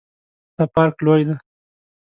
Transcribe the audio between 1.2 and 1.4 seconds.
ده